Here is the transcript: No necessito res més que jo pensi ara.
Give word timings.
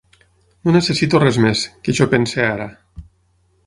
No 0.67 0.73
necessito 0.77 1.21
res 1.25 1.39
més 1.45 1.63
que 1.85 1.97
jo 2.01 2.11
pensi 2.17 2.45
ara. 2.51 2.71